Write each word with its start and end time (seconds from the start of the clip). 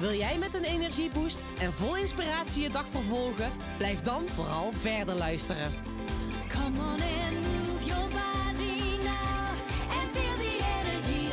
Wil 0.00 0.12
jij 0.12 0.38
met 0.38 0.54
een 0.54 0.64
energieboost 0.64 1.38
en 1.58 1.72
vol 1.72 1.96
inspiratie 1.96 2.62
je 2.62 2.70
dag 2.70 2.86
vervolgen? 2.86 3.52
Blijf 3.76 4.02
dan 4.02 4.28
vooral 4.28 4.72
verder 4.72 5.14
luisteren. 5.14 5.72
Come 6.48 6.78
on 6.78 7.00
move 7.42 7.84
your 7.84 8.08
body 8.08 8.96
now 9.02 9.48
and 9.90 10.10
feel 10.12 10.36
the 10.36 10.58
energy. 10.82 11.28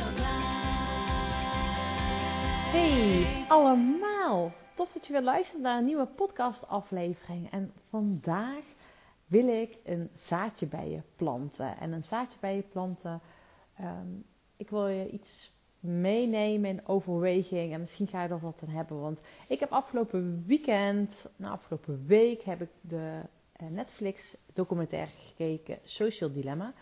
Hey 2.70 3.44
allemaal! 3.48 4.50
Tof 4.74 4.92
dat 4.92 5.06
je 5.06 5.12
weer 5.12 5.22
luistert 5.22 5.62
naar 5.62 5.78
een 5.78 5.84
nieuwe 5.84 6.06
podcastaflevering. 6.06 7.50
En 7.50 7.72
vandaag 7.90 8.64
wil 9.26 9.48
ik 9.48 9.80
een 9.84 10.10
zaadje 10.16 10.66
bij 10.66 10.88
je 10.88 11.00
planten. 11.16 11.78
En 11.78 11.92
een 11.92 12.04
zaadje 12.04 12.38
bij 12.40 12.56
je 12.56 12.62
planten, 12.62 13.20
ehm, 13.76 14.08
ik 14.56 14.70
wil 14.70 14.88
je 14.88 15.10
iets 15.10 15.50
meenemen 15.80 16.70
in 16.70 16.86
overweging. 16.86 17.72
En 17.72 17.80
misschien 17.80 18.08
ga 18.08 18.22
je 18.22 18.28
er 18.28 18.38
wat 18.38 18.62
aan 18.66 18.74
hebben. 18.74 19.00
Want 19.00 19.20
ik 19.48 19.60
heb 19.60 19.72
afgelopen 19.72 20.44
weekend, 20.46 21.26
nou 21.36 21.52
afgelopen 21.52 22.04
week, 22.06 22.42
heb 22.42 22.60
ik 22.60 22.70
de 22.80 23.20
eh, 23.52 23.68
Netflix 23.68 24.36
documentaire 24.52 25.10
gekeken, 25.26 25.78
Social 25.84 26.32
Dilemma. 26.32 26.72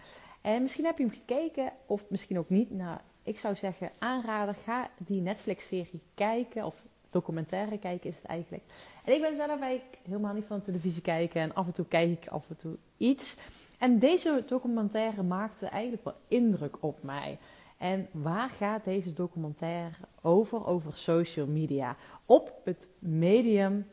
En 0.41 0.63
misschien 0.63 0.85
heb 0.85 0.99
je 0.99 1.05
hem 1.05 1.15
gekeken, 1.27 1.73
of 1.87 2.03
misschien 2.09 2.39
ook 2.39 2.49
niet. 2.49 2.71
Nou, 2.71 2.99
ik 3.23 3.39
zou 3.39 3.57
zeggen, 3.57 3.91
aanrader, 3.99 4.55
ga 4.65 4.91
die 4.99 5.21
Netflix-serie 5.21 6.01
kijken. 6.15 6.65
Of 6.65 6.89
documentaire 7.11 7.79
kijken 7.79 8.11
is 8.11 8.17
het 8.17 8.25
eigenlijk. 8.25 8.63
En 9.05 9.15
ik 9.15 9.21
ben 9.21 9.37
zelf 9.37 9.61
eigenlijk 9.61 9.99
helemaal 10.03 10.35
niet 10.35 10.45
van 10.47 10.63
televisie 10.63 11.03
kijken. 11.03 11.41
En 11.41 11.55
af 11.55 11.67
en 11.67 11.73
toe 11.73 11.87
kijk 11.87 12.23
ik 12.23 12.29
af 12.29 12.49
en 12.49 12.57
toe 12.57 12.77
iets. 12.97 13.37
En 13.79 13.99
deze 13.99 14.45
documentaire 14.47 15.23
maakte 15.23 15.67
eigenlijk 15.67 16.05
wel 16.05 16.15
indruk 16.29 16.77
op 16.81 17.03
mij. 17.03 17.39
En 17.77 18.09
waar 18.13 18.49
gaat 18.49 18.85
deze 18.85 19.13
documentaire 19.13 19.95
over? 20.23 20.67
Over 20.67 20.95
social 20.95 21.47
media. 21.47 21.97
Op 22.27 22.61
het 22.65 22.89
medium 22.99 23.87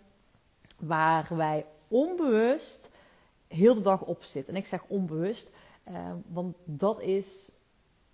waar 0.80 1.28
wij 1.36 1.66
onbewust 1.90 2.90
heel 3.48 3.74
de 3.74 3.82
dag 3.82 4.02
op 4.02 4.24
zitten. 4.24 4.54
En 4.54 4.60
ik 4.60 4.68
zeg 4.68 4.88
onbewust, 4.88 5.56
eh, 5.84 6.12
want 6.28 6.56
dat 6.64 7.02
is 7.02 7.52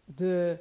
de 0.05 0.57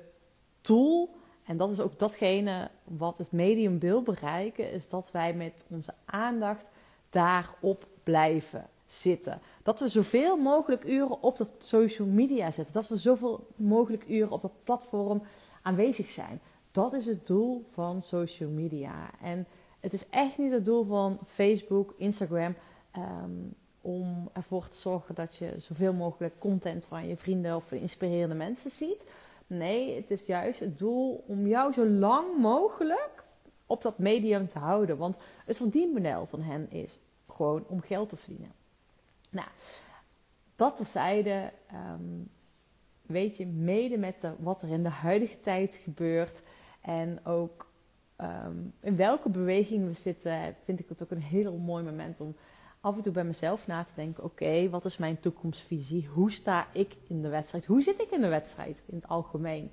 tool. 0.61 1.17
En 1.45 1.57
dat 1.57 1.71
is 1.71 1.81
ook 1.81 1.99
datgene 1.99 2.71
wat 2.85 3.19
het 3.19 3.33
medium 3.33 3.79
wil 3.79 4.03
bereiken. 4.03 4.73
Is 4.73 4.89
dat 4.89 5.11
wij 5.11 5.35
met 5.35 5.65
onze 5.69 5.95
aandacht 6.05 6.69
daarop 7.11 7.87
blijven 8.05 8.69
zitten. 8.89 9.41
Dat 9.63 9.81
we 9.81 9.89
zoveel 9.89 10.37
mogelijk 10.37 10.85
uren 10.85 11.23
op 11.23 11.37
dat 11.37 11.51
social 11.61 12.09
media 12.09 12.51
zetten. 12.51 12.75
Dat 12.75 12.89
we 12.89 12.97
zoveel 12.97 13.47
mogelijk 13.57 14.09
uren 14.09 14.31
op 14.31 14.41
dat 14.41 14.53
platform 14.65 15.23
aanwezig 15.63 16.11
zijn. 16.11 16.41
Dat 16.73 16.93
is 16.93 17.07
het 17.07 17.27
doel 17.27 17.65
van 17.73 18.03
social 18.03 18.51
media. 18.51 19.11
En 19.23 19.47
het 19.81 19.93
is 19.93 20.09
echt 20.09 20.39
niet 20.39 20.53
het 20.53 20.65
doel 20.65 20.85
van 20.85 21.17
Facebook, 21.17 21.95
Instagram. 21.97 22.55
ehm, 22.93 23.31
om 23.81 24.29
ervoor 24.33 24.69
te 24.69 24.77
zorgen 24.77 25.15
dat 25.15 25.37
je 25.37 25.55
zoveel 25.59 25.93
mogelijk 25.93 26.39
content 26.39 26.85
van 26.85 27.09
je 27.09 27.17
vrienden 27.17 27.55
of 27.55 27.73
inspirerende 27.73 28.35
mensen 28.35 28.71
ziet. 28.71 29.05
Nee, 29.47 29.97
het 29.97 30.11
is 30.11 30.27
juist 30.27 30.61
het 30.61 30.79
doel 30.79 31.25
om 31.27 31.47
jou 31.47 31.73
zo 31.73 31.87
lang 31.87 32.39
mogelijk 32.39 33.25
op 33.67 33.83
dat 33.83 33.99
medium 33.99 34.49
te 34.49 34.59
houden. 34.59 34.97
Want 34.97 35.17
het 35.47 35.57
verdienmodel 35.57 36.27
van 36.27 36.41
hen 36.41 36.71
is 36.71 36.99
gewoon 37.27 37.65
om 37.69 37.81
geld 37.81 38.09
te 38.09 38.17
verdienen. 38.17 38.53
Nou, 39.31 39.49
dat 40.57 40.77
terzijde, 40.77 41.53
um, 41.73 42.29
weet 43.03 43.37
je, 43.37 43.47
mede 43.47 43.99
met 43.99 44.17
wat 44.39 44.63
er 44.63 44.69
in 44.69 44.83
de 44.83 44.89
huidige 44.89 45.37
tijd 45.37 45.75
gebeurt 45.75 46.43
en 46.81 47.25
ook 47.25 47.69
um, 48.21 48.73
in 48.81 48.97
welke 48.97 49.29
beweging 49.29 49.87
we 49.87 49.93
zitten, 49.93 50.57
vind 50.65 50.81
ik 50.81 50.89
het 50.89 51.03
ook 51.03 51.11
een 51.11 51.23
heel 51.23 51.59
mooi 51.59 51.85
moment 51.85 52.21
om 52.21 52.37
af 52.81 52.97
en 52.97 53.03
toe 53.03 53.13
bij 53.13 53.25
mezelf 53.25 53.67
na 53.67 53.83
te 53.83 53.93
denken: 53.95 54.25
oké, 54.25 54.69
wat 54.69 54.85
is 54.85 54.97
mijn 54.97 55.21
toekomstvisie? 55.21 56.07
Hoe 56.07 56.33
sta 56.33 56.67
ik 56.73 56.97
in 57.09 57.23
de 57.23 57.29
wedstrijd? 57.29 57.67
Hoe 57.67 57.83
zit 57.83 58.01
ik 58.01 58.11
in 58.11 58.21
de 58.21 58.29
wedstrijd 58.29 58.83
in 58.87 58.95
het 58.95 59.09
algemeen? 59.09 59.71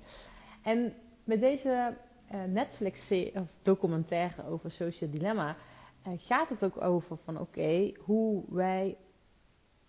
En 0.62 0.94
met 1.24 1.40
deze 1.40 1.96
uh, 2.32 2.44
Netflix-documentaire 2.44 4.48
over 4.48 4.70
Social 4.70 5.10
Dilemma 5.10 5.56
uh, 6.06 6.12
gaat 6.16 6.48
het 6.48 6.64
ook 6.64 6.82
over 6.82 7.16
van 7.16 7.40
oké, 7.40 7.92
hoe 7.98 8.42
wij 8.48 8.96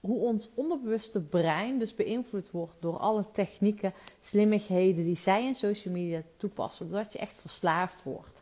hoe 0.07 0.19
ons 0.19 0.49
onderbewuste 0.55 1.21
brein 1.21 1.79
dus 1.79 1.95
beïnvloed 1.95 2.51
wordt 2.51 2.81
door 2.81 2.97
alle 2.97 3.31
technieken, 3.31 3.93
slimmigheden 4.21 5.03
die 5.03 5.17
zij 5.17 5.45
in 5.45 5.55
social 5.55 5.93
media 5.93 6.21
toepassen, 6.37 6.87
zodat 6.87 7.13
je 7.13 7.19
echt 7.19 7.41
verslaafd 7.41 8.03
wordt. 8.03 8.41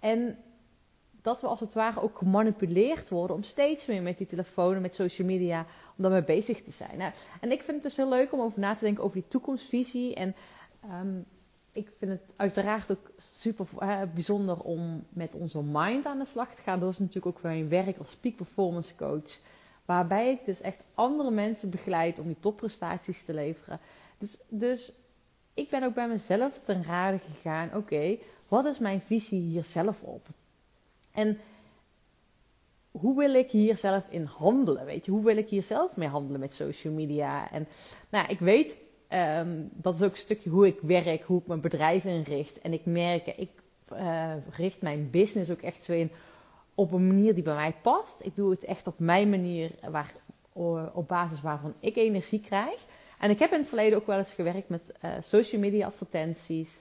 En 0.00 0.38
dat 1.22 1.40
we 1.40 1.46
als 1.46 1.60
het 1.60 1.74
ware 1.74 2.02
ook 2.02 2.18
gemanipuleerd 2.18 3.08
worden 3.08 3.36
om 3.36 3.42
steeds 3.42 3.86
meer 3.86 4.02
met 4.02 4.18
die 4.18 4.26
telefoon 4.26 4.74
en 4.74 4.82
met 4.82 4.94
social 4.94 5.26
media 5.26 5.66
om 5.96 6.02
daarmee 6.02 6.24
bezig 6.24 6.62
te 6.62 6.70
zijn. 6.70 6.98
Nou, 6.98 7.12
en 7.40 7.50
ik 7.50 7.62
vind 7.62 7.72
het 7.72 7.82
dus 7.82 7.96
heel 7.96 8.08
leuk 8.08 8.32
om 8.32 8.40
over 8.40 8.60
na 8.60 8.74
te 8.74 8.84
denken 8.84 9.04
over 9.04 9.20
die 9.20 9.28
toekomstvisie. 9.28 10.14
En 10.14 10.34
um, 10.90 11.24
ik 11.72 11.92
vind 11.98 12.10
het 12.10 12.32
uiteraard 12.36 12.90
ook 12.90 13.10
super 13.16 13.66
uh, 13.82 14.02
bijzonder 14.14 14.60
om 14.60 15.04
met 15.08 15.34
onze 15.34 15.62
mind 15.62 16.06
aan 16.06 16.18
de 16.18 16.26
slag 16.26 16.54
te 16.54 16.62
gaan. 16.62 16.80
Dat 16.80 16.92
is 16.92 16.98
natuurlijk 16.98 17.36
ook 17.36 17.42
mijn 17.42 17.68
werk 17.68 17.98
als 17.98 18.14
peak 18.14 18.36
performance 18.36 18.94
coach. 18.94 19.38
Waarbij 19.86 20.30
ik 20.30 20.44
dus 20.44 20.60
echt 20.60 20.84
andere 20.94 21.30
mensen 21.30 21.70
begeleid 21.70 22.18
om 22.18 22.26
die 22.26 22.40
topprestaties 22.40 23.24
te 23.24 23.34
leveren. 23.34 23.80
Dus, 24.18 24.38
dus 24.48 24.92
ik 25.54 25.70
ben 25.70 25.82
ook 25.82 25.94
bij 25.94 26.08
mezelf 26.08 26.64
ten 26.64 26.84
rade 26.84 27.18
gegaan. 27.18 27.74
Oké, 27.74 28.16
wat 28.48 28.64
is 28.64 28.78
mijn 28.78 29.00
visie 29.00 29.40
hier 29.40 29.64
zelf 29.64 30.02
op? 30.02 30.22
En 31.12 31.38
hoe 32.90 33.16
wil 33.16 33.34
ik 33.34 33.50
hier 33.50 33.76
zelf 33.76 34.04
in 34.08 34.24
handelen? 34.24 34.84
Weet 34.84 35.04
je, 35.04 35.10
hoe 35.10 35.24
wil 35.24 35.36
ik 35.36 35.48
hier 35.48 35.62
zelf 35.62 35.96
mee 35.96 36.08
handelen 36.08 36.40
met 36.40 36.54
social 36.54 36.92
media? 36.92 37.50
En 37.50 37.66
nou, 38.10 38.28
ik 38.28 38.38
weet, 38.38 38.76
um, 39.10 39.70
dat 39.72 39.94
is 39.94 40.02
ook 40.02 40.12
een 40.12 40.16
stukje 40.16 40.50
hoe 40.50 40.66
ik 40.66 40.80
werk, 40.80 41.22
hoe 41.22 41.40
ik 41.40 41.46
mijn 41.46 41.60
bedrijf 41.60 42.04
inricht. 42.04 42.58
En 42.58 42.72
ik 42.72 42.84
merk, 42.84 43.26
ik 43.26 43.50
uh, 43.92 44.32
richt 44.50 44.82
mijn 44.82 45.10
business 45.10 45.50
ook 45.50 45.62
echt 45.62 45.84
zo 45.84 45.92
in 45.92 46.10
op 46.76 46.92
een 46.92 47.06
manier 47.06 47.34
die 47.34 47.42
bij 47.42 47.54
mij 47.54 47.74
past. 47.82 48.16
Ik 48.20 48.36
doe 48.36 48.50
het 48.50 48.64
echt 48.64 48.86
op 48.86 48.98
mijn 48.98 49.30
manier, 49.30 49.70
waar, 49.90 50.12
op 50.94 51.08
basis 51.08 51.40
waarvan 51.40 51.74
ik 51.80 51.96
energie 51.96 52.40
krijg. 52.40 52.78
En 53.18 53.30
ik 53.30 53.38
heb 53.38 53.52
in 53.52 53.58
het 53.58 53.68
verleden 53.68 53.98
ook 53.98 54.06
wel 54.06 54.18
eens 54.18 54.32
gewerkt 54.32 54.68
met 54.68 54.92
uh, 55.04 55.10
social 55.20 55.60
media 55.60 55.86
advertenties. 55.86 56.80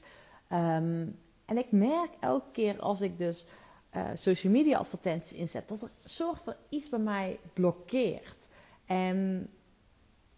Um, 0.51 1.19
en 1.45 1.57
ik 1.57 1.71
merk 1.71 2.09
elke 2.19 2.51
keer 2.51 2.79
als 2.79 3.01
ik 3.01 3.17
dus 3.17 3.45
uh, 3.95 4.03
social 4.13 4.53
media 4.53 4.77
advertenties 4.77 5.37
inzet, 5.37 5.67
dat 5.67 5.81
er 5.81 5.89
soort 6.05 6.39
van 6.43 6.53
iets 6.69 6.89
bij 6.89 6.99
mij 6.99 7.39
blokkeert. 7.53 8.37
En 8.85 9.49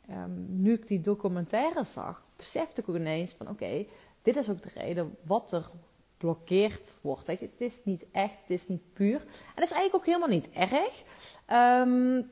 um, 0.09 0.45
nu 0.49 0.73
ik 0.73 0.87
die 0.87 1.01
documentaire 1.01 1.83
zag, 1.83 2.23
besefte 2.37 2.81
ik 2.81 2.89
ook 2.89 2.95
ineens 2.95 3.33
van 3.33 3.49
oké, 3.49 3.85
dit 4.23 4.35
is 4.35 4.49
ook 4.49 4.61
de 4.61 4.71
reden 4.73 5.15
wat 5.23 5.51
er 5.51 5.65
blokkeerd 6.17 6.93
wordt. 7.01 7.27
Weet 7.27 7.39
je, 7.39 7.45
het 7.45 7.61
is 7.61 7.81
niet 7.83 8.05
echt, 8.11 8.39
het 8.41 8.49
is 8.49 8.67
niet 8.67 8.93
puur. 8.93 9.19
En 9.19 9.55
dat 9.55 9.63
is 9.63 9.71
eigenlijk 9.71 9.95
ook 9.95 10.05
helemaal 10.05 10.27
niet 10.27 10.49
erg. 10.51 11.03
Um, 11.51 12.29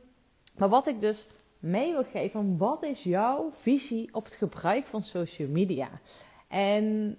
maar 0.57 0.69
wat 0.69 0.87
ik 0.87 0.99
dus 0.99 1.27
mee 1.59 1.91
wil 1.91 2.03
geven, 2.03 2.57
wat 2.57 2.83
is 2.83 3.03
jouw 3.03 3.51
visie 3.51 4.09
op 4.11 4.23
het 4.23 4.33
gebruik 4.33 4.87
van 4.87 5.03
social 5.03 5.47
media? 5.47 5.89
En 6.47 7.17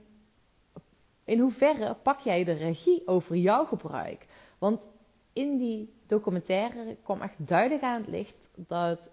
in 1.25 1.39
hoeverre 1.39 1.95
pak 1.95 2.19
jij 2.19 2.45
de 2.45 2.53
regie 2.53 3.07
over 3.07 3.37
jouw 3.37 3.65
gebruik? 3.65 4.27
Want 4.59 4.89
in 5.33 5.59
die 5.59 5.95
documentaire 6.07 6.97
kwam 7.03 7.23
echt 7.23 7.49
duidelijk 7.49 7.83
aan 7.83 8.01
het 8.01 8.11
licht 8.11 8.49
dat 8.55 9.11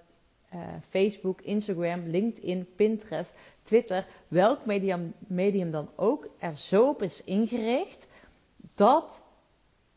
uh, 0.54 0.60
Facebook, 0.90 1.42
Instagram, 1.42 2.08
LinkedIn, 2.08 2.68
Pinterest 2.76 3.36
Twitter, 3.64 4.06
welk 4.28 4.66
medium, 4.66 5.14
medium 5.28 5.72
dan 5.72 5.90
ook, 5.96 6.28
er 6.40 6.58
zo 6.58 6.88
op 6.88 7.02
is 7.02 7.24
ingericht 7.24 8.08
dat 8.76 9.22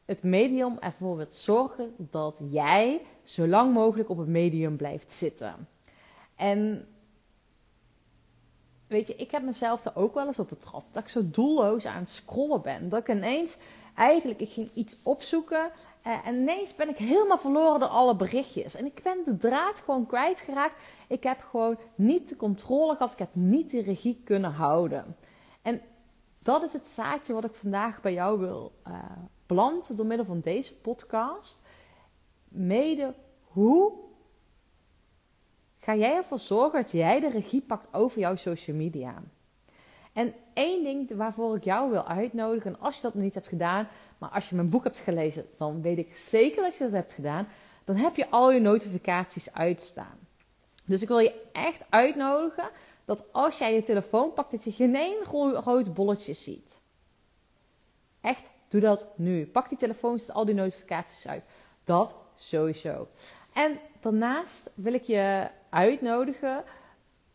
het 0.04 0.22
medium 0.22 0.78
ervoor 0.78 1.16
wil 1.16 1.26
zorgen 1.28 1.94
dat 1.98 2.36
jij 2.50 3.00
zo 3.24 3.46
lang 3.46 3.72
mogelijk 3.72 4.08
op 4.08 4.18
het 4.18 4.28
medium 4.28 4.76
blijft 4.76 5.12
zitten. 5.12 5.68
En 6.36 6.88
weet 8.86 9.06
je, 9.06 9.16
ik 9.16 9.30
heb 9.30 9.42
mezelf 9.42 9.84
er 9.84 9.96
ook 9.96 10.14
wel 10.14 10.26
eens 10.26 10.38
op 10.38 10.48
betrapt 10.48 10.94
dat 10.94 11.02
ik 11.02 11.08
zo 11.08 11.20
doelloos 11.30 11.86
aan 11.86 12.00
het 12.00 12.08
scrollen 12.08 12.62
ben. 12.62 12.88
Dat 12.88 13.00
ik 13.08 13.16
ineens 13.16 13.56
eigenlijk, 13.96 14.40
ik 14.40 14.50
ging 14.50 14.70
iets 14.74 15.02
opzoeken. 15.02 15.70
eh, 16.02 16.26
en 16.26 16.34
ineens 16.34 16.74
ben 16.74 16.88
ik 16.88 16.96
helemaal 16.96 17.38
verloren 17.38 17.80
door 17.80 17.88
alle 17.88 18.16
berichtjes. 18.16 18.74
En 18.74 18.86
ik 18.86 19.00
ben 19.02 19.18
de 19.24 19.36
draad 19.36 19.80
gewoon 19.84 20.06
kwijtgeraakt. 20.06 20.76
Ik 21.08 21.22
heb 21.22 21.40
gewoon 21.50 21.76
niet 21.96 22.28
de 22.28 22.36
controle 22.36 22.92
gehad. 22.92 23.12
Ik 23.12 23.18
heb 23.18 23.34
niet 23.34 23.70
de 23.70 23.82
regie 23.82 24.20
kunnen 24.24 24.50
houden. 24.50 25.16
En 25.62 25.80
dat 26.42 26.62
is 26.62 26.72
het 26.72 26.86
zaadje 26.86 27.32
wat 27.32 27.44
ik 27.44 27.54
vandaag 27.54 28.00
bij 28.00 28.12
jou 28.12 28.38
wil 28.38 28.72
eh, 28.82 28.92
planten 29.46 29.96
door 29.96 30.06
middel 30.06 30.26
van 30.26 30.40
deze 30.40 30.76
podcast. 30.76 31.62
Mede 32.48 33.14
hoe 33.42 33.92
ga 35.78 35.94
jij 35.94 36.16
ervoor 36.16 36.38
zorgen 36.38 36.82
dat 36.82 36.90
jij 36.90 37.20
de 37.20 37.30
regie 37.30 37.62
pakt 37.66 37.94
over 37.94 38.18
jouw 38.18 38.36
social 38.36 38.76
media? 38.76 39.22
En 40.16 40.34
één 40.54 40.84
ding 40.84 41.16
waarvoor 41.16 41.56
ik 41.56 41.64
jou 41.64 41.90
wil 41.90 42.06
uitnodigen, 42.06 42.74
en 42.74 42.80
als 42.80 42.96
je 42.96 43.02
dat 43.02 43.14
nog 43.14 43.22
niet 43.22 43.34
hebt 43.34 43.46
gedaan, 43.46 43.88
maar 44.18 44.30
als 44.30 44.48
je 44.48 44.54
mijn 44.54 44.70
boek 44.70 44.84
hebt 44.84 44.96
gelezen, 44.96 45.44
dan 45.58 45.82
weet 45.82 45.98
ik 45.98 46.16
zeker 46.16 46.62
dat 46.62 46.76
je 46.76 46.84
dat 46.84 46.92
hebt 46.92 47.12
gedaan, 47.12 47.48
dan 47.84 47.96
heb 47.96 48.16
je 48.16 48.30
al 48.30 48.52
je 48.52 48.60
notificaties 48.60 49.52
uitstaan. 49.52 50.18
Dus 50.84 51.02
ik 51.02 51.08
wil 51.08 51.18
je 51.18 51.50
echt 51.52 51.84
uitnodigen 51.88 52.68
dat 53.04 53.32
als 53.32 53.58
jij 53.58 53.74
je 53.74 53.82
telefoon 53.82 54.32
pakt, 54.32 54.50
dat 54.50 54.64
je 54.64 54.72
geen 54.72 55.16
rood 55.54 55.94
bolletje 55.94 56.32
ziet. 56.32 56.80
Echt, 58.20 58.50
doe 58.68 58.80
dat 58.80 59.06
nu. 59.16 59.46
Pak 59.46 59.68
die 59.68 59.78
telefoon, 59.78 60.18
zet 60.18 60.34
al 60.34 60.44
die 60.44 60.54
notificaties 60.54 61.28
uit. 61.28 61.44
Dat 61.84 62.14
sowieso. 62.36 63.08
En 63.54 63.78
daarnaast 64.00 64.70
wil 64.74 64.94
ik 64.94 65.04
je 65.04 65.48
uitnodigen 65.70 66.64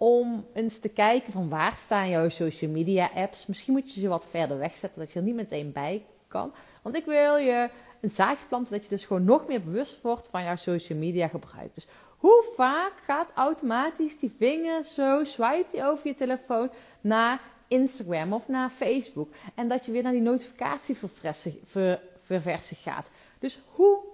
om 0.02 0.46
eens 0.54 0.80
te 0.80 0.90
kijken 0.90 1.34
van 1.34 1.50
waar 1.50 1.76
staan 1.80 2.10
jouw 2.10 2.30
social 2.30 2.72
media 2.72 3.10
apps. 3.16 3.46
Misschien 3.46 3.74
moet 3.74 3.94
je 3.94 4.02
ze 4.02 4.08
wat 4.08 4.26
verder 4.26 4.58
wegzetten, 4.58 5.00
dat 5.00 5.12
je 5.12 5.20
er 5.20 5.26
niet 5.26 5.36
meteen 5.36 5.72
bij 5.72 6.04
kan. 6.28 6.54
Want 6.82 6.96
ik 6.96 7.06
wil 7.06 7.36
je 7.36 7.70
een 8.02 8.10
zaadje 8.10 8.46
planten 8.46 8.72
dat 8.72 8.84
je 8.84 8.90
dus 8.90 9.06
gewoon 9.06 9.24
nog 9.24 9.48
meer 9.48 9.62
bewust 9.62 10.02
wordt 10.02 10.28
van 10.28 10.44
jouw 10.44 10.56
social 10.56 11.00
media 11.00 11.28
gebruik. 11.28 11.76
Dus 11.76 11.88
hoe 12.18 12.46
vaak 12.56 12.94
gaat 13.06 13.32
automatisch 13.36 14.20
die 14.20 14.36
vinger 14.38 14.84
zo, 14.84 15.24
swipe 15.24 15.72
die 15.72 15.86
over 15.86 16.08
je 16.08 16.14
telefoon 16.14 16.70
naar 17.02 17.42
Instagram 17.68 18.34
of 18.34 18.48
naar 18.48 18.70
Facebook. 18.70 19.30
En 19.56 19.68
dat 19.68 19.86
je 19.86 19.92
weer 19.92 20.04
naar 20.04 20.12
die 20.12 20.22
notificatieverversie 20.22 22.78
gaat. 22.78 23.10
Dus 23.40 23.60
hoe 23.74 24.11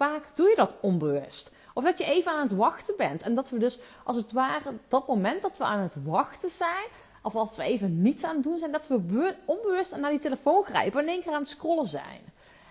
vaak 0.00 0.26
doe 0.34 0.48
je 0.48 0.56
dat 0.56 0.74
onbewust? 0.80 1.50
Of 1.74 1.84
dat 1.84 1.98
je 1.98 2.04
even 2.04 2.32
aan 2.32 2.48
het 2.48 2.56
wachten 2.56 2.94
bent. 2.96 3.22
En 3.22 3.34
dat 3.34 3.50
we 3.50 3.58
dus 3.58 3.78
als 4.04 4.16
het 4.16 4.32
ware 4.32 4.72
dat 4.88 5.06
moment 5.06 5.42
dat 5.42 5.58
we 5.58 5.64
aan 5.64 5.80
het 5.80 5.94
wachten 6.04 6.50
zijn. 6.50 6.86
Of 7.22 7.34
als 7.34 7.56
we 7.56 7.62
even 7.62 8.02
niets 8.02 8.24
aan 8.24 8.34
het 8.34 8.42
doen 8.42 8.58
zijn. 8.58 8.72
Dat 8.72 8.86
we 8.86 8.98
be- 8.98 9.36
onbewust 9.44 9.96
naar 9.96 10.10
die 10.10 10.18
telefoon 10.18 10.64
grijpen. 10.64 11.00
En 11.00 11.06
in 11.06 11.12
één 11.12 11.22
keer 11.22 11.32
aan 11.32 11.40
het 11.40 11.48
scrollen 11.48 11.86
zijn. 11.86 12.20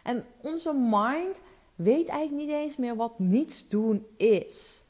En 0.04 0.26
onze 0.42 0.74
mind 0.74 1.40
weet 1.76 2.08
eigenlijk 2.08 2.48
niet 2.48 2.56
eens 2.56 2.76
meer 2.76 2.96
wat 2.96 3.20
niets 3.20 3.68
doen 3.68 4.08
is. 4.18 4.82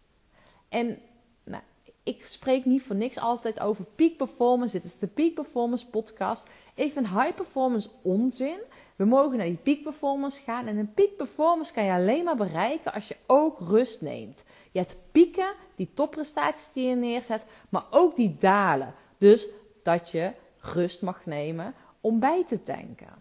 En 0.69 0.99
nou, 1.43 1.63
ik 2.03 2.25
spreek 2.25 2.65
niet 2.65 2.83
voor 2.83 2.95
niks 2.95 3.17
altijd 3.19 3.59
over 3.59 3.85
peak 3.95 4.17
performance. 4.17 4.75
Dit 4.75 4.85
is 4.85 4.97
de 4.99 5.07
Peak 5.07 5.33
Performance 5.33 5.87
podcast. 5.87 6.47
Ik 6.79 6.91
vind 6.91 7.07
high 7.07 7.35
performance 7.35 7.89
onzin. 8.03 8.59
We 8.95 9.05
mogen 9.05 9.37
naar 9.37 9.47
die 9.47 9.59
peak 9.63 9.83
performance 9.83 10.41
gaan. 10.41 10.67
En 10.67 10.77
een 10.77 10.93
peak 10.93 11.15
performance 11.17 11.73
kan 11.73 11.83
je 11.83 11.91
alleen 11.91 12.23
maar 12.23 12.35
bereiken 12.35 12.93
als 12.93 13.07
je 13.07 13.15
ook 13.27 13.59
rust 13.59 14.01
neemt. 14.01 14.43
Je 14.71 14.79
hebt 14.79 15.09
pieken, 15.11 15.53
die 15.75 15.89
topprestaties 15.93 16.71
die 16.73 16.87
je 16.87 16.95
neerzet, 16.95 17.45
maar 17.69 17.83
ook 17.89 18.15
die 18.15 18.37
dalen. 18.39 18.93
Dus 19.17 19.47
dat 19.83 20.09
je 20.09 20.31
rust 20.59 21.01
mag 21.01 21.25
nemen 21.25 21.73
om 22.01 22.19
bij 22.19 22.45
te 22.45 22.63
tanken. 22.63 23.13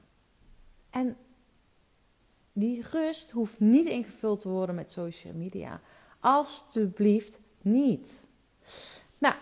En 0.91 1.17
die 2.53 2.85
rust 2.91 3.31
hoeft 3.31 3.61
niet 3.61 3.87
ingevuld 3.87 4.41
te 4.41 4.49
worden 4.49 4.75
met 4.75 4.91
social 4.91 5.35
media. 5.35 5.81
Alsjeblieft 6.21 7.39
niet. 7.63 8.21
Nou, 9.21 9.35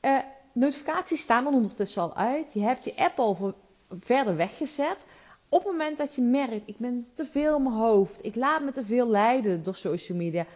eh, 0.00 0.18
notificaties 0.52 1.20
staan 1.20 1.46
er 1.46 1.52
ondertussen 1.52 2.02
al 2.02 2.14
uit. 2.16 2.52
Je 2.52 2.60
hebt 2.60 2.84
je 2.84 2.96
app 2.96 3.18
al 3.18 3.34
ver- 3.34 3.54
verder 4.00 4.36
weggezet. 4.36 5.06
Op 5.50 5.62
het 5.64 5.72
moment 5.72 5.98
dat 5.98 6.14
je 6.14 6.22
merkt, 6.22 6.68
ik 6.68 6.76
ben 6.78 7.04
te 7.14 7.24
veel 7.24 7.56
in 7.56 7.62
mijn 7.62 7.74
hoofd, 7.74 8.24
ik 8.24 8.34
laat 8.34 8.62
me 8.62 8.72
te 8.72 8.84
veel 8.84 9.08
leiden 9.08 9.62
door 9.62 9.76
social 9.76 10.18
media, 10.18 10.46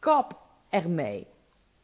kap 0.00 0.36
ermee. 0.70 1.26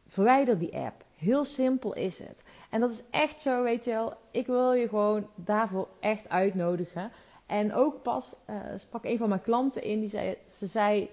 Verwijder 0.07 0.57
die 0.59 0.75
app. 0.75 1.05
Heel 1.17 1.45
simpel 1.45 1.95
is 1.95 2.19
het. 2.19 2.43
En 2.69 2.79
dat 2.79 2.91
is 2.91 3.03
echt 3.09 3.39
zo, 3.39 3.63
weet 3.63 3.85
je 3.85 3.91
wel. 3.91 4.13
Ik 4.31 4.47
wil 4.47 4.73
je 4.73 4.87
gewoon 4.87 5.27
daarvoor 5.35 5.87
echt 6.01 6.29
uitnodigen. 6.29 7.11
En 7.47 7.73
ook 7.73 8.01
pas 8.01 8.33
eh, 8.45 8.55
sprak 8.77 9.03
een 9.03 9.17
van 9.17 9.29
mijn 9.29 9.41
klanten 9.41 9.83
in, 9.83 9.99
die 9.99 10.09
zei, 10.09 10.37
ze 10.45 10.65
zei, 10.65 11.09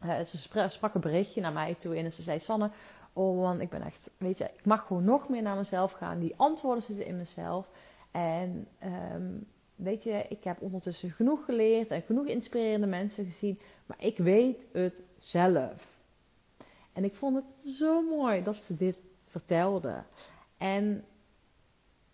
eh, 0.00 0.20
ze 0.20 0.38
spra- 0.38 0.68
sprak 0.68 0.94
een 0.94 1.00
berichtje 1.00 1.40
naar 1.40 1.52
mij 1.52 1.74
toe 1.78 1.96
in 1.96 2.04
en 2.04 2.12
ze 2.12 2.22
zei, 2.22 2.38
Sanne, 2.40 2.70
oh 3.12 3.40
man, 3.40 3.60
ik 3.60 3.68
ben 3.68 3.82
echt, 3.82 4.10
weet 4.16 4.38
je, 4.38 4.44
ik 4.44 4.64
mag 4.64 4.86
gewoon 4.86 5.04
nog 5.04 5.28
meer 5.28 5.42
naar 5.42 5.56
mezelf 5.56 5.92
gaan. 5.92 6.20
Die 6.20 6.36
antwoorden 6.36 6.82
zitten 6.82 7.06
in 7.06 7.16
mezelf. 7.16 7.66
En 8.10 8.68
ehm, 8.78 9.28
weet 9.74 10.02
je, 10.02 10.26
ik 10.28 10.44
heb 10.44 10.62
ondertussen 10.62 11.10
genoeg 11.10 11.44
geleerd 11.44 11.90
en 11.90 12.02
genoeg 12.02 12.26
inspirerende 12.26 12.86
mensen 12.86 13.24
gezien, 13.24 13.58
maar 13.86 13.98
ik 14.00 14.16
weet 14.16 14.64
het 14.72 15.02
zelf. 15.18 15.98
En 16.94 17.04
ik 17.04 17.14
vond 17.14 17.36
het 17.36 17.72
zo 17.72 18.02
mooi 18.02 18.42
dat 18.42 18.56
ze 18.56 18.76
dit 18.76 18.96
vertelde. 19.28 20.02
En 20.58 21.04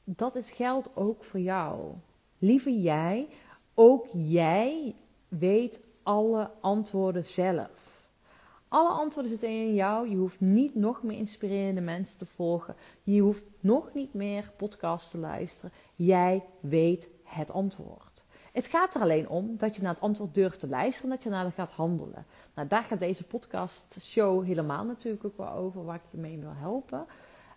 dat 0.05 0.35
is 0.35 0.51
geldt 0.51 0.97
ook 0.97 1.25
voor 1.25 1.41
jou. 1.41 1.93
Lieve 2.39 2.81
jij, 2.81 3.29
ook 3.75 4.07
jij 4.13 4.95
weet 5.29 5.81
alle 6.03 6.51
antwoorden 6.61 7.25
zelf. 7.25 7.86
Alle 8.77 8.89
antwoorden 8.89 9.31
zitten 9.31 9.49
in 9.49 9.75
jou. 9.75 10.09
Je 10.09 10.17
hoeft 10.17 10.41
niet 10.41 10.75
nog 10.75 11.03
meer 11.03 11.19
inspirerende 11.19 11.81
mensen 11.81 12.19
te 12.19 12.27
volgen. 12.27 12.75
Je 13.03 13.21
hoeft 13.21 13.59
nog 13.63 13.95
niet 13.95 14.15
meer 14.15 14.51
podcasts 14.57 15.11
te 15.11 15.19
luisteren. 15.19 15.73
Jij 15.97 16.45
weet 16.61 17.09
het 17.23 17.51
antwoord. 17.51 18.25
Het 18.53 18.67
gaat 18.67 18.95
er 18.95 19.01
alleen 19.01 19.29
om 19.29 19.57
dat 19.57 19.77
je 19.77 19.83
naar 19.83 19.93
het 19.93 20.03
antwoord 20.03 20.35
durft 20.35 20.61
te 20.61 20.69
luisteren 20.69 21.11
en 21.11 21.17
dat 21.17 21.25
je 21.25 21.31
naar 21.31 21.53
gaat 21.53 21.71
handelen. 21.71 22.25
Nou, 22.55 22.69
daar 22.69 22.83
gaat 22.83 22.99
deze 22.99 23.25
podcast 23.25 23.97
show 24.01 24.45
helemaal 24.45 24.85
natuurlijk 24.85 25.25
ook 25.25 25.37
wel 25.37 25.53
over, 25.53 25.85
waar 25.85 25.97
ik 25.97 26.11
je 26.11 26.19
mee 26.19 26.39
wil 26.39 26.55
helpen. 26.55 27.07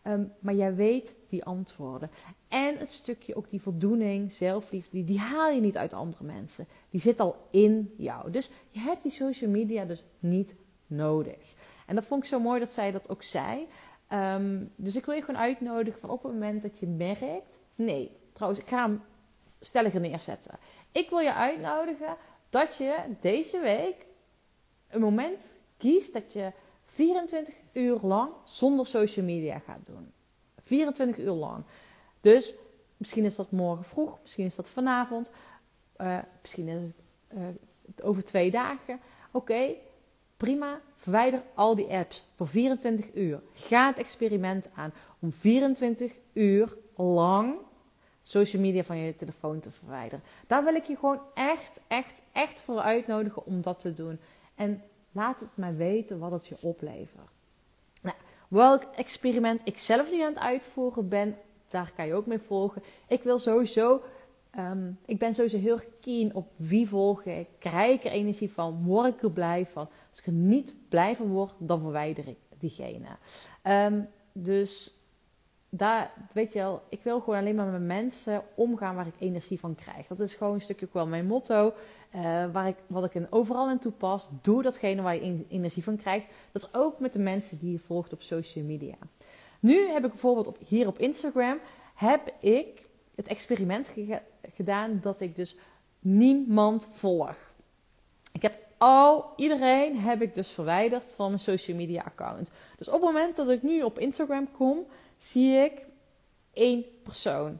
Ehm, 0.04 0.24
maar 0.42 0.56
jij 0.56 0.76
weet 0.76 1.16
die 1.30 1.44
antwoorden. 1.44 2.10
En 2.50 2.78
het 2.78 2.92
stukje 2.92 3.36
ook 3.36 3.50
die 3.50 3.62
voldoening, 3.62 4.32
zelfliefde, 4.32 4.92
die, 4.92 5.06
die 5.06 5.20
haal 5.20 5.50
je 5.50 5.62
niet 5.62 5.78
uit 5.78 5.94
andere 5.94 6.24
mensen. 6.24 6.68
Die 6.90 7.02
zit 7.02 7.20
al 7.20 7.36
in 7.52 7.94
jou. 7.98 8.32
Dus 8.32 8.50
je 8.72 8.80
hebt 8.80 9.04
die 9.04 9.12
social 9.12 9.50
media 9.50 9.86
dus 9.86 10.04
niet 10.20 10.56
nodig. 10.90 11.56
En 11.86 11.96
dat 11.96 12.06
vond 12.06 12.24
ik 12.24 12.30
zo 12.30 12.40
mooi 12.40 12.60
dat 12.60 12.72
zij 12.72 12.92
dat 12.92 13.10
ook 13.10 13.24
zei. 13.24 13.68
Ehm, 14.08 14.66
dus 14.76 14.96
ik 14.96 15.06
wil 15.06 15.16
je 15.16 15.22
gewoon 15.22 15.42
uitnodigen 15.42 16.00
van 16.00 16.10
op 16.10 16.24
het 16.24 16.32
moment 16.32 16.62
dat 16.62 16.80
je 16.80 16.88
merkt... 16.88 17.60
Nee, 17.76 18.12
trouwens, 18.34 18.62
ik 18.62 18.70
ga 18.70 18.82
hem 18.82 19.02
stelliger 19.62 20.00
neerzetten. 20.00 20.56
Ik 20.92 21.10
wil 21.10 21.20
je 21.20 21.34
uitnodigen 21.34 22.16
dat 22.50 22.76
je 22.76 22.96
deze 23.22 23.60
week 23.60 24.06
een 24.90 25.02
moment 25.02 25.54
kiest 25.78 26.14
dat 26.14 26.34
je 26.34 26.52
24 26.84 27.54
uur 27.74 28.00
lang 28.02 28.32
zonder 28.46 28.86
social 28.86 29.26
media 29.26 29.60
gaat 29.60 29.86
doen. 29.86 30.12
24 30.64 31.18
uur 31.18 31.32
lang. 31.32 31.64
Dus 32.22 32.54
misschien 32.98 33.26
is 33.26 33.36
dat 33.36 33.52
morgen 33.52 33.86
vroeg, 33.86 34.18
misschien 34.22 34.46
is 34.46 34.56
dat 34.56 34.70
vanavond, 34.70 35.32
eh, 35.96 36.24
misschien 36.42 36.68
is 36.68 36.82
het 36.84 37.16
eh, 37.98 38.08
over 38.08 38.26
twee 38.26 38.52
dagen. 38.52 39.00
Oké, 39.34 39.74
prima. 40.40 40.80
Verwijder 40.98 41.44
al 41.54 41.76
die 41.76 41.88
apps 41.88 42.26
voor 42.36 42.48
24 42.48 43.16
uur. 43.16 43.40
Ga 43.56 43.88
het 43.88 43.98
experiment 43.98 44.70
aan 44.76 44.94
om 45.20 45.34
24 45.34 46.14
uur 46.34 46.78
lang 46.96 47.56
social 48.24 48.62
media 48.62 48.84
van 48.84 48.98
je 48.98 49.16
telefoon 49.16 49.60
te 49.60 49.72
verwijderen. 49.72 50.24
Daar 50.48 50.64
wil 50.64 50.76
ik 50.76 50.84
je 50.84 50.96
gewoon 50.96 51.20
echt, 51.34 51.82
echt, 51.88 52.22
echt 52.34 52.62
voor 52.62 52.80
uitnodigen 52.80 53.46
om 53.46 53.62
dat 53.62 53.80
te 53.80 53.94
doen. 53.94 54.20
En 54.56 54.82
laat 55.12 55.40
het 55.40 55.50
mij 55.58 55.76
weten 55.76 56.20
wat 56.20 56.32
het 56.32 56.48
je 56.48 56.58
oplevert. 56.62 57.32
Nou, 58.02 58.16
welk 58.48 58.84
experiment 58.96 59.62
ik 59.64 59.80
zelf 59.80 60.12
nu 60.12 60.22
aan 60.22 60.34
het 60.34 60.40
uitvoeren 60.40 61.10
ben, 61.10 61.38
daar 61.68 61.92
kan 61.96 62.08
je 62.08 62.14
ook 62.14 62.26
mee 62.26 62.40
volgen. 62.40 62.84
Ik 63.08 63.24
wil 63.24 63.40
sowieso, 63.40 64.02
ehm, 64.52 64.92
ik 65.06 65.20
ben 65.20 65.34
sowieso 65.34 65.58
heel 65.58 65.80
keen 66.02 66.36
op 66.36 66.48
wie 66.56 66.88
volg 66.88 67.24
ik. 67.26 67.48
Krijg 67.60 67.98
ik 68.00 68.06
er 68.06 68.12
energie 68.12 68.52
van? 68.52 68.84
Word 68.84 69.16
ik 69.16 69.22
er 69.24 69.32
blij 69.32 69.66
van? 69.66 69.90
Als 70.10 70.20
ik 70.20 70.26
er 70.26 70.32
niet 70.34 70.74
blij 70.90 71.16
van 71.16 71.28
word, 71.28 71.52
dan 71.58 71.82
verwijder 71.82 72.28
ik 72.28 72.38
diegene. 72.58 73.08
Ehm, 73.62 74.02
dus 74.34 74.94
daar, 75.70 76.14
weet 76.34 76.54
je 76.54 76.60
wel, 76.60 76.82
ik 76.90 77.00
wil 77.04 77.20
gewoon 77.20 77.40
alleen 77.40 77.56
maar 77.56 77.66
met 77.72 77.82
mensen 77.82 78.42
omgaan 78.56 78.96
waar 78.96 79.08
ik 79.08 79.14
energie 79.20 79.60
van 79.60 79.76
krijg. 79.76 80.08
Dat 80.08 80.20
is 80.20 80.34
gewoon 80.34 80.54
een 80.54 80.62
stukje 80.62 80.86
ook 80.86 80.94
wel 80.94 81.08
mijn 81.08 81.28
motto. 81.28 81.74
eh, 82.10 82.22
waar 82.52 82.68
ik, 82.68 82.76
wat 82.88 83.04
ik 83.04 83.14
in, 83.16 83.28
overal 83.30 83.70
in 83.70 83.80
toepas. 83.80 84.30
Doe 84.42 84.62
datgene 84.64 85.02
waar 85.02 85.16
je 85.16 85.22
en- 85.22 85.46
energie 85.50 85.84
van 85.84 85.98
krijgt. 85.98 86.28
Dat 86.52 86.64
is 86.64 86.74
ook 86.74 87.00
met 87.00 87.14
de 87.14 87.20
mensen 87.20 87.60
die 87.60 87.72
je 87.72 87.80
volgt 87.80 88.14
op 88.14 88.22
social 88.22 88.66
media. 88.66 88.96
Nu 89.62 89.88
heb 89.88 90.04
ik 90.06 90.10
bijvoorbeeld 90.12 90.48
op, 90.48 90.58
hier 90.68 90.88
op 90.88 90.98
Instagram 91.00 91.60
heb 91.96 92.34
ik 92.40 92.82
het 93.20 93.28
experiment 93.28 93.92
gedaan 94.52 95.00
dat 95.02 95.22
ik 95.22 95.36
dus 95.36 95.56
niemand 96.00 96.90
volg. 96.94 97.36
Ik 98.32 98.42
heb 98.42 98.66
al 98.78 99.34
iedereen 99.36 99.98
heb 99.98 100.22
ik 100.22 100.36
dus 100.36 100.48
verwijderd 100.48 101.04
van 101.04 101.28
mijn 101.28 101.40
social 101.40 101.78
media 101.78 102.04
account. 102.04 102.52
Dus 102.78 102.88
op 102.88 102.94
het 102.94 103.02
moment 103.02 103.36
dat 103.36 103.50
ik 103.50 103.64
nu 103.64 103.82
op 103.82 104.00
Instagram 104.00 104.52
kom, 104.52 104.86
zie 105.18 105.56
ik 105.56 105.82
één 106.54 106.86
persoon. 107.04 107.60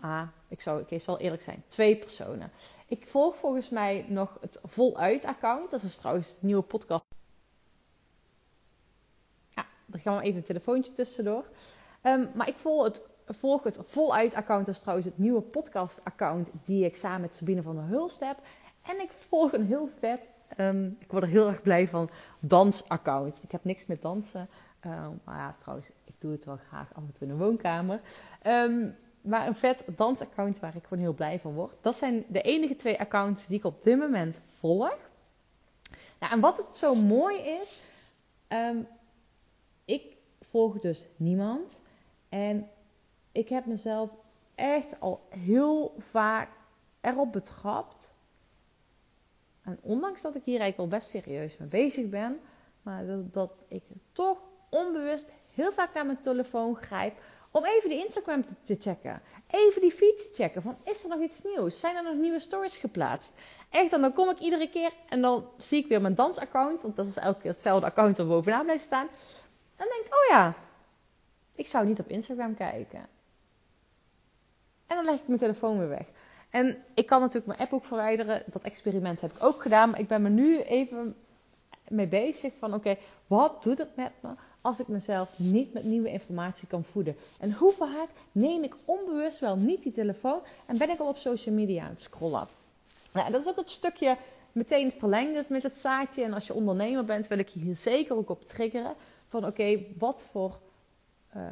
Ah, 0.00 0.28
ik 0.48 0.60
zou, 0.60 0.84
ik 0.88 1.02
zal 1.02 1.18
eerlijk 1.18 1.42
zijn, 1.42 1.62
twee 1.66 1.96
personen. 1.96 2.50
Ik 2.88 3.06
volg 3.06 3.36
volgens 3.36 3.68
mij 3.68 4.04
nog 4.08 4.38
het 4.40 4.58
voluit 4.64 5.24
account. 5.24 5.70
Dat 5.70 5.82
is 5.82 5.96
trouwens 5.96 6.28
het 6.28 6.42
nieuwe 6.42 6.62
podcast. 6.62 7.04
Ja, 9.48 9.66
er 9.92 9.98
gaan 9.98 10.16
we 10.16 10.22
even 10.22 10.36
een 10.36 10.44
telefoontje 10.44 10.92
tussendoor. 10.92 11.44
Um, 12.02 12.28
maar 12.34 12.48
ik 12.48 12.56
volg 12.56 12.84
het, 12.84 13.02
volg 13.26 13.62
het 13.62 13.78
voluit 13.88 14.34
account. 14.34 14.66
Dat 14.66 14.74
is 14.74 14.80
trouwens 14.80 15.08
het 15.08 15.18
nieuwe 15.18 15.40
podcast 15.40 16.00
account 16.04 16.50
die 16.66 16.84
ik 16.84 16.96
samen 16.96 17.20
met 17.20 17.34
Sabine 17.34 17.62
van 17.62 17.74
der 17.74 17.84
Hulst 17.84 18.20
heb. 18.20 18.36
En 18.86 19.00
ik 19.00 19.14
volg 19.28 19.52
een 19.52 19.66
heel 19.66 19.86
vet, 19.86 20.20
um, 20.58 20.96
ik 21.00 21.10
word 21.10 21.22
er 21.22 21.28
heel 21.28 21.48
erg 21.48 21.62
blij 21.62 21.88
van, 21.88 22.10
dansaccount. 22.40 23.42
Ik 23.42 23.50
heb 23.50 23.64
niks 23.64 23.86
met 23.86 24.02
dansen. 24.02 24.48
Um, 24.86 25.20
maar 25.24 25.36
ja, 25.36 25.54
trouwens, 25.58 25.88
ik 26.04 26.14
doe 26.18 26.32
het 26.32 26.44
wel 26.44 26.58
graag 26.68 26.94
af 26.94 27.02
en 27.02 27.12
toe 27.18 27.28
in 27.28 27.34
de 27.34 27.44
woonkamer. 27.44 28.00
Um, 28.46 28.96
maar 29.20 29.46
een 29.46 29.54
vet 29.54 29.88
dansaccount 29.96 30.60
waar 30.60 30.76
ik 30.76 30.82
gewoon 30.82 31.02
heel 31.02 31.14
blij 31.14 31.40
van 31.40 31.52
word. 31.52 31.74
Dat 31.80 31.96
zijn 31.96 32.24
de 32.28 32.42
enige 32.42 32.76
twee 32.76 33.00
accounts 33.00 33.46
die 33.46 33.58
ik 33.58 33.64
op 33.64 33.82
dit 33.82 33.98
moment 33.98 34.38
volg. 34.58 34.96
Nou, 36.20 36.32
en 36.32 36.40
wat 36.40 36.56
het 36.56 36.76
zo 36.76 36.94
mooi 36.94 37.36
is, 37.38 37.98
ik 39.84 40.16
volg 40.40 40.78
dus 40.78 41.06
niemand. 41.16 41.72
En 42.28 42.68
ik 43.32 43.48
heb 43.48 43.66
mezelf 43.66 44.10
echt 44.54 45.00
al 45.00 45.20
heel 45.28 45.94
vaak 45.98 46.48
erop 47.00 47.32
betrapt 47.32 48.14
en 49.62 49.78
ondanks 49.82 50.22
dat 50.22 50.34
ik 50.34 50.42
hier 50.42 50.60
eigenlijk 50.60 50.92
al 50.92 50.98
best 50.98 51.10
serieus 51.10 51.56
mee 51.56 51.68
bezig 51.68 52.10
ben, 52.10 52.40
maar 52.82 53.04
dat, 53.30 53.64
ik 53.68 53.82
toch 54.12 54.38
onbewust 54.70 55.26
heel 55.54 55.72
vaak 55.72 55.94
naar 55.94 56.06
mijn 56.06 56.20
telefoon 56.20 56.76
grijp 56.76 57.14
om 57.52 57.64
even 57.64 57.88
die 57.88 58.04
Instagram 58.04 58.44
te, 58.64 58.76
checken. 58.80 59.22
Even 59.50 59.80
die 59.80 59.92
feed 59.92 60.18
te 60.18 60.30
checken. 60.34 60.62
Van 60.62 60.74
is 60.84 61.02
er 61.02 61.08
nog 61.08 61.20
iets 61.20 61.42
nieuws? 61.42 61.80
Zijn 61.80 61.96
er 61.96 62.02
nog 62.02 62.14
nieuwe 62.14 62.40
stories 62.40 62.76
geplaatst? 62.76 63.32
Echt, 63.70 63.92
en 63.92 64.00
dan 64.00 64.12
kom 64.12 64.30
ik 64.30 64.38
iedere 64.38 64.68
keer 64.68 64.92
en 65.08 65.20
dan 65.20 65.48
zie 65.58 65.82
ik 65.82 65.88
weer 65.88 66.00
mijn 66.00 66.14
dansaccount, 66.14 66.82
want 66.82 66.96
dat 66.96 67.06
is 67.06 67.16
elke 67.16 67.40
keer 67.40 67.50
hetzelfde 67.50 67.86
account 67.86 68.16
dat 68.16 68.28
bovenaan 68.28 68.64
blijft 68.64 68.84
staan. 68.84 69.06
Dan 69.76 69.86
denk 69.88 70.04
ik, 70.04 70.14
oh 70.14 70.30
ja, 70.30 70.54
ik 71.54 71.66
zou 71.66 71.86
niet 71.86 72.00
op 72.00 72.08
Instagram 72.08 72.54
kijken. 72.54 73.08
En 74.92 74.98
dan 74.98 75.06
leg 75.06 75.20
ik 75.20 75.26
mijn 75.26 75.38
telefoon 75.38 75.78
weer 75.78 75.88
weg. 75.88 76.06
En 76.50 76.76
ik 76.94 77.06
kan 77.06 77.20
natuurlijk 77.20 77.46
mijn 77.46 77.58
app 77.58 77.72
ook 77.72 77.84
verwijderen. 77.84 78.42
Dat 78.46 78.62
experiment 78.62 79.20
heb 79.20 79.30
ik 79.30 79.44
ook 79.44 79.62
gedaan. 79.62 79.90
Maar 79.90 80.00
ik 80.00 80.08
ben 80.08 80.22
me 80.22 80.28
nu 80.28 80.60
even 80.60 81.14
mee 81.88 82.06
bezig 82.06 82.52
van 82.58 82.74
oké, 82.74 82.96
wat 83.26 83.62
doet 83.62 83.78
het 83.78 83.96
met 83.96 84.12
me 84.20 84.28
als 84.62 84.80
ik 84.80 84.88
mezelf 84.88 85.38
niet 85.38 85.72
met 85.72 85.84
nieuwe 85.84 86.10
informatie 86.10 86.68
kan 86.68 86.84
voeden? 86.84 87.16
En 87.40 87.52
hoe 87.52 87.72
vaak 87.72 88.08
neem 88.32 88.62
ik 88.62 88.74
onbewust 88.84 89.38
wel 89.38 89.56
niet 89.56 89.82
die 89.82 89.92
telefoon 89.92 90.40
en 90.66 90.78
ben 90.78 90.90
ik 90.90 90.98
al 90.98 91.08
op 91.08 91.16
social 91.16 91.54
media 91.54 91.82
aan 91.82 91.90
het 91.90 92.00
scrollen? 92.00 92.46
Nou, 93.12 93.30
dat 93.30 93.40
is 93.40 93.48
ook 93.48 93.56
het 93.56 93.70
stukje 93.70 94.16
meteen 94.52 94.92
verlengd 94.98 95.48
met 95.48 95.62
het 95.62 95.76
zaadje. 95.76 96.24
En 96.24 96.32
als 96.32 96.46
je 96.46 96.54
ondernemer 96.54 97.04
bent, 97.04 97.26
wil 97.26 97.38
ik 97.38 97.48
je 97.48 97.60
hier 97.60 97.76
zeker 97.76 98.16
ook 98.16 98.30
op 98.30 98.46
triggeren. 98.46 98.94
Van 99.28 99.46
oké, 99.46 99.78
wat 99.98 100.26
voor 100.30 100.58
uh, 101.36 101.42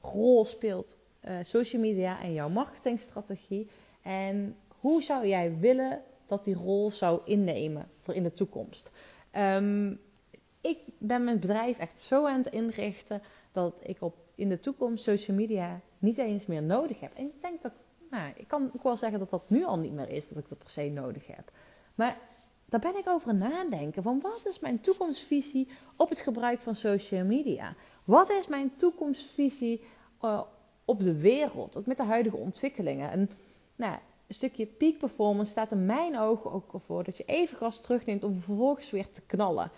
rol 0.00 0.44
speelt 0.44 0.96
uh, 1.28 1.36
social 1.42 1.82
media 1.82 2.20
en 2.20 2.32
jouw 2.32 2.48
marketingstrategie? 2.48 3.70
En 4.02 4.56
hoe 4.68 5.02
zou 5.02 5.26
jij 5.26 5.58
willen 5.58 6.02
dat 6.26 6.44
die 6.44 6.54
rol 6.54 6.90
zou 6.90 7.20
innemen 7.24 7.86
voor 8.02 8.14
in 8.14 8.22
de 8.22 8.34
toekomst? 8.34 8.90
Um, 9.36 10.00
ik 10.62 10.78
ben 10.98 11.24
mijn 11.24 11.40
bedrijf 11.40 11.78
echt 11.78 12.00
zo 12.00 12.26
aan 12.26 12.38
het 12.38 12.52
inrichten 12.52 13.22
dat 13.52 13.74
ik 13.82 13.96
op, 14.00 14.16
in 14.34 14.48
de 14.48 14.60
toekomst 14.60 15.02
social 15.02 15.36
media 15.36 15.80
niet 15.98 16.18
eens 16.18 16.46
meer 16.46 16.62
nodig 16.62 17.00
heb. 17.00 17.12
En 17.12 17.24
ik 17.24 17.40
denk 17.40 17.62
dat, 17.62 17.72
nou, 18.10 18.32
ik 18.36 18.48
kan 18.48 18.70
ook 18.76 18.82
wel 18.82 18.96
zeggen 18.96 19.18
dat 19.18 19.30
dat 19.30 19.50
nu 19.50 19.64
al 19.64 19.78
niet 19.78 19.92
meer 19.92 20.08
is, 20.08 20.28
dat 20.28 20.38
ik 20.38 20.48
dat 20.48 20.58
per 20.58 20.70
se 20.70 20.88
nodig 20.88 21.26
heb. 21.26 21.50
Maar 21.94 22.16
daar 22.66 22.80
ben 22.80 22.98
ik 22.98 23.08
over 23.08 23.34
nadenken 23.34 24.02
van 24.02 24.20
wat 24.20 24.42
is 24.48 24.58
mijn 24.58 24.80
toekomstvisie 24.80 25.68
op 25.96 26.08
het 26.08 26.18
gebruik 26.18 26.60
van 26.60 26.76
social 26.76 27.24
media? 27.24 27.74
Wat 28.04 28.30
is 28.30 28.46
mijn 28.46 28.70
toekomstvisie 28.78 29.84
uh, 30.22 30.42
op 30.84 30.98
de 30.98 31.20
wereld, 31.20 31.76
ook 31.76 31.86
met 31.86 31.96
de 31.96 32.02
huidige 32.02 32.36
ontwikkelingen? 32.36 33.10
En 33.10 33.28
nou, 33.76 33.98
een 34.26 34.34
stukje 34.34 34.66
peak 34.66 34.98
performance 34.98 35.50
staat 35.50 35.70
in 35.70 35.86
mijn 35.86 36.18
ogen 36.18 36.52
ook 36.52 36.72
voor 36.86 37.04
dat 37.04 37.16
je 37.16 37.24
even 37.24 37.56
gas 37.56 37.80
terugneemt 37.80 38.24
om 38.24 38.32
vervolgens 38.32 38.90
weer 38.90 39.10
te 39.10 39.22
knallen. 39.22 39.70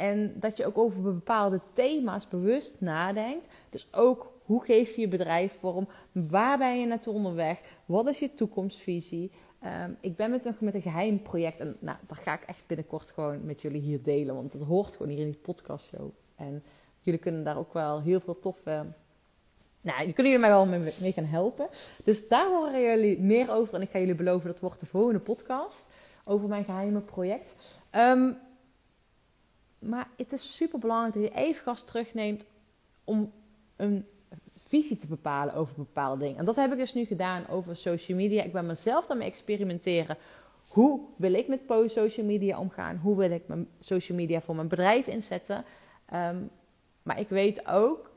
En 0.00 0.34
dat 0.40 0.56
je 0.56 0.66
ook 0.66 0.78
over 0.78 1.02
bepaalde 1.02 1.60
thema's 1.74 2.28
bewust 2.28 2.76
nadenkt. 2.78 3.46
Dus 3.70 3.94
ook 3.94 4.32
hoe 4.44 4.64
geef 4.64 4.94
je 4.94 5.00
je 5.00 5.08
bedrijf 5.08 5.58
vorm? 5.58 5.88
Waar 6.12 6.58
ben 6.58 6.80
je 6.80 6.86
naartoe 6.86 7.14
onderweg? 7.14 7.60
Wat 7.86 8.06
is 8.06 8.18
je 8.18 8.34
toekomstvisie? 8.34 9.30
Um, 9.64 9.96
ik 10.00 10.16
ben 10.16 10.30
met 10.30 10.44
een, 10.44 10.56
met 10.60 10.74
een 10.74 10.82
geheim 10.82 11.22
project. 11.22 11.60
En 11.60 11.76
nou, 11.80 11.98
dat 12.08 12.18
ga 12.18 12.34
ik 12.34 12.42
echt 12.42 12.66
binnenkort 12.66 13.10
gewoon 13.10 13.44
met 13.44 13.60
jullie 13.60 13.80
hier 13.80 14.02
delen. 14.02 14.34
Want 14.34 14.52
het 14.52 14.62
hoort 14.62 14.96
gewoon 14.96 15.12
hier 15.12 15.20
in 15.20 15.30
die 15.30 15.40
podcastshow. 15.40 16.10
En 16.36 16.62
jullie 17.00 17.20
kunnen 17.20 17.44
daar 17.44 17.58
ook 17.58 17.72
wel 17.72 18.00
heel 18.00 18.20
veel 18.20 18.38
toffe 18.38 18.84
nou, 19.80 20.12
kunnen 20.12 20.32
jullie 20.32 20.38
mij 20.38 20.50
wel 20.50 20.66
mee, 20.66 21.12
gaan 21.12 21.24
helpen. 21.24 21.66
Dus 22.04 22.28
daar 22.28 22.46
horen 22.46 22.80
jullie 22.80 23.20
meer 23.20 23.50
over. 23.50 23.74
En 23.74 23.82
ik 23.82 23.90
ga 23.90 23.98
jullie 23.98 24.14
beloven 24.14 24.46
dat 24.46 24.60
wordt 24.60 24.80
de 24.80 24.86
volgende 24.86 25.18
podcast. 25.18 25.86
Over 26.24 26.48
mijn 26.48 26.64
geheime 26.64 27.00
project. 27.00 27.54
Um, 27.94 28.38
maar 29.78 30.08
het 30.16 30.32
is 30.32 30.56
super 30.56 30.78
belangrijk 30.78 31.14
dat 31.14 31.22
je 31.22 31.34
even 31.34 31.62
gas 31.62 31.84
terugneemt 31.84 32.44
om 33.04 33.32
een 33.76 34.06
visie 34.66 34.98
te 34.98 35.06
bepalen 35.06 35.54
over 35.54 35.74
bepaalde 35.76 36.20
dingen. 36.20 36.38
En 36.38 36.44
dat 36.44 36.56
heb 36.56 36.72
ik 36.72 36.78
dus 36.78 36.94
nu 36.94 37.04
gedaan 37.04 37.48
over 37.48 37.76
social 37.76 38.18
media. 38.18 38.42
Ik 38.42 38.52
ben 38.52 38.66
mezelf 38.66 39.06
daarmee 39.06 39.28
experimenteren. 39.28 40.16
Hoe 40.72 41.00
wil 41.16 41.32
ik 41.32 41.48
met 41.48 41.60
social 41.86 42.26
media 42.26 42.58
omgaan? 42.58 42.96
Hoe 42.96 43.16
wil 43.16 43.30
ik 43.30 43.48
mijn 43.48 43.68
social 43.80 44.18
media 44.18 44.40
voor 44.40 44.54
mijn 44.54 44.68
bedrijf 44.68 45.06
inzetten? 45.06 45.64
Um, 46.14 46.50
maar 47.02 47.20
ik 47.20 47.28
weet 47.28 47.66
ook 47.66 48.09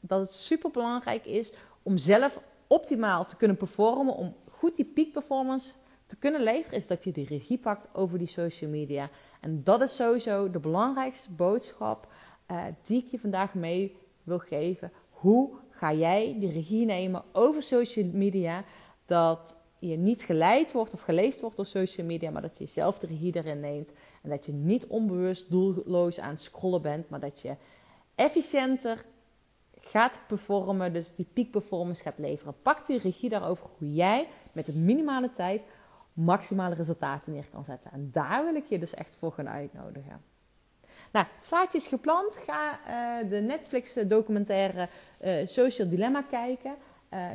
dat 0.00 0.20
het 0.20 0.32
super 0.32 0.70
belangrijk 0.70 1.24
is 1.24 1.52
om 1.82 1.98
zelf 1.98 2.44
optimaal 2.66 3.24
te 3.24 3.36
kunnen 3.36 3.56
performen, 3.56 4.14
om 4.14 4.34
goed 4.50 4.76
die 4.76 4.92
peak 4.94 5.12
performance 5.12 5.72
te 6.06 6.16
kunnen 6.16 6.42
leveren, 6.42 6.78
is 6.78 6.86
dat 6.86 7.04
je 7.04 7.12
die 7.12 7.26
regie 7.26 7.58
pakt 7.58 7.88
over 7.92 8.18
die 8.18 8.26
social 8.26 8.70
media. 8.70 9.10
En 9.40 9.64
dat 9.64 9.80
is 9.80 9.96
sowieso 9.96 10.50
de 10.50 10.58
belangrijkste 10.58 11.32
boodschap 11.32 12.12
uh, 12.50 12.64
die 12.82 13.02
ik 13.02 13.06
je 13.06 13.18
vandaag 13.18 13.54
mee 13.54 13.96
wil 14.22 14.38
geven. 14.38 14.92
Hoe 15.12 15.50
ga 15.70 15.92
jij 15.92 16.36
die 16.38 16.52
regie 16.52 16.84
nemen 16.84 17.22
over 17.32 17.62
social 17.62 18.04
media? 18.12 18.64
Dat 19.04 19.60
je 19.78 19.96
niet 19.96 20.22
geleid 20.22 20.72
wordt 20.72 20.92
of 20.92 21.00
geleefd 21.00 21.40
wordt 21.40 21.56
door 21.56 21.66
social 21.66 22.06
media, 22.06 22.30
maar 22.30 22.42
dat 22.42 22.58
je 22.58 22.66
zelf 22.66 22.98
de 22.98 23.06
regie 23.06 23.36
erin 23.36 23.60
neemt. 23.60 23.92
En 24.22 24.30
dat 24.30 24.46
je 24.46 24.52
niet 24.52 24.86
onbewust 24.86 25.50
doelloos 25.50 26.20
aan 26.20 26.30
het 26.30 26.40
scrollen 26.40 26.82
bent, 26.82 27.08
maar 27.08 27.20
dat 27.20 27.40
je 27.40 27.56
efficiënter 28.14 29.04
gaat 29.90 30.20
performen, 30.26 30.92
dus 30.92 31.14
die 31.16 31.26
peak 31.34 31.50
performance 31.50 32.02
gaat 32.02 32.18
leveren. 32.18 32.54
Pak 32.62 32.86
die 32.86 32.98
regie 32.98 33.28
daarover 33.28 33.66
hoe 33.78 33.94
jij 33.94 34.28
met 34.52 34.68
een 34.68 34.84
minimale 34.84 35.30
tijd 35.30 35.62
maximale 36.12 36.74
resultaten 36.74 37.32
neer 37.32 37.46
kan 37.52 37.64
zetten. 37.64 37.92
En 37.92 38.10
daar 38.12 38.44
wil 38.44 38.54
ik 38.54 38.64
je 38.64 38.78
dus 38.78 38.94
echt 38.94 39.16
voor 39.18 39.32
gaan 39.32 39.48
uitnodigen. 39.48 40.22
Nou, 41.12 41.26
het 41.36 41.46
zaadje 41.46 41.78
is 41.78 41.86
geplant. 41.86 42.36
Ga 42.36 42.78
uh, 43.22 43.30
de 43.30 43.36
Netflix 43.36 43.94
documentaire 43.94 44.88
uh, 45.24 45.46
Social 45.46 45.88
Dilemma 45.88 46.22
kijken. 46.22 46.74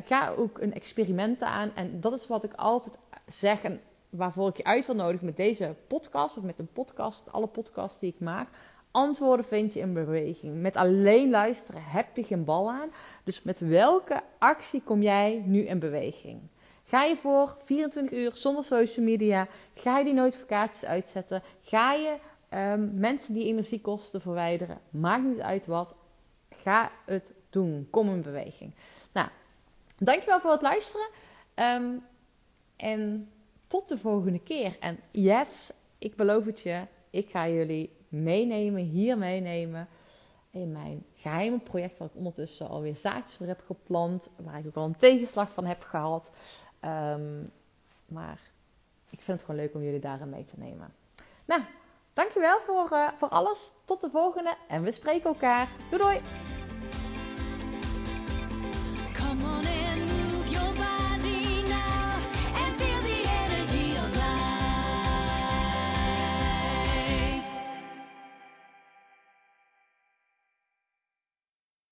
Ga 0.05 0.29
ook 0.29 0.61
een 0.61 0.73
experiment 0.73 1.41
aan. 1.41 1.71
En 1.75 1.99
dat 1.99 2.13
is 2.13 2.27
wat 2.27 2.43
ik 2.43 2.53
altijd 2.53 2.97
zeg 3.27 3.61
en 3.63 3.81
waarvoor 4.09 4.49
ik 4.49 4.57
je 4.57 4.63
uit 4.63 4.85
wil 4.85 4.95
nodigen 4.95 5.25
met 5.25 5.37
deze 5.37 5.75
podcast 5.87 6.37
of 6.37 6.43
met 6.43 6.59
een 6.59 6.71
podcast, 6.73 7.31
alle 7.31 7.47
podcasts 7.47 7.99
die 7.99 8.13
ik 8.13 8.19
maak. 8.19 8.47
Antwoorden 8.93 9.45
vind 9.45 9.73
je 9.73 9.79
in 9.79 9.93
beweging. 9.93 10.61
Met 10.61 10.75
alleen 10.75 11.29
luisteren 11.29 11.83
heb 11.83 12.15
je 12.15 12.23
geen 12.23 12.43
bal 12.43 12.71
aan. 12.71 12.89
Dus 13.23 13.41
met 13.41 13.59
welke 13.59 14.23
actie 14.37 14.81
kom 14.81 15.01
jij 15.01 15.43
nu 15.45 15.59
in 15.65 15.79
beweging? 15.79 16.41
Ga 16.83 17.03
je 17.03 17.15
voor 17.15 17.57
24 17.65 18.17
uur 18.17 18.31
zonder 18.33 18.63
social 18.63 19.05
media? 19.05 19.47
Ga 19.75 19.97
je 19.97 20.03
die 20.03 20.13
notificaties 20.13 20.85
uitzetten? 20.85 21.41
Ga 21.63 21.93
je 21.93 22.15
um, 22.53 22.99
mensen 22.99 23.33
die 23.33 23.47
energiekosten 23.47 24.21
verwijderen? 24.21 24.79
Maakt 24.89 25.23
niet 25.23 25.39
uit 25.39 25.65
wat. 25.65 25.95
Ga 26.49 26.91
het 27.05 27.33
doen. 27.49 27.87
Kom 27.89 28.09
in 28.09 28.21
beweging. 28.21 28.73
Nou, 29.13 29.27
dankjewel 29.99 30.39
voor 30.39 30.51
het 30.51 30.61
luisteren. 30.61 31.07
Um, 31.55 32.03
en 32.75 33.29
tot 33.67 33.87
de 33.87 33.97
volgende 33.97 34.39
keer. 34.39 34.75
En 34.79 34.99
yes, 35.11 35.71
ik 35.99 36.15
beloof 36.15 36.45
het 36.45 36.59
je. 36.59 36.81
Ik 37.09 37.29
ga 37.29 37.47
jullie 37.47 38.01
meenemen, 38.13 38.81
hier 38.81 39.17
meenemen 39.17 39.87
in 40.51 40.71
mijn 40.71 41.05
geheime 41.17 41.59
project, 41.59 41.97
waar 41.97 42.07
ik 42.07 42.15
ondertussen 42.15 42.69
alweer 42.69 42.95
zaadjes 42.95 43.35
voor 43.35 43.47
heb 43.47 43.63
geplant, 43.65 44.29
waar 44.43 44.59
ik 44.59 44.65
ook 44.67 44.75
al 44.75 44.85
een 44.85 44.97
tegenslag 44.97 45.51
van 45.53 45.65
heb 45.65 45.79
gehad. 45.79 46.31
Um, 46.85 47.51
maar 48.05 48.39
ik 49.09 49.19
vind 49.19 49.37
het 49.37 49.41
gewoon 49.41 49.61
leuk 49.61 49.73
om 49.73 49.83
jullie 49.83 49.99
daarin 49.99 50.29
mee 50.29 50.45
te 50.45 50.57
nemen. 50.57 50.93
Nou, 51.47 51.61
dankjewel 52.13 52.59
voor, 52.65 52.89
uh, 52.91 53.07
voor 53.07 53.29
alles. 53.29 53.71
Tot 53.85 54.01
de 54.01 54.09
volgende 54.09 54.55
en 54.67 54.83
we 54.83 54.91
spreken 54.91 55.29
elkaar. 55.29 55.69
Doei 55.89 56.01
doei! 56.01 56.21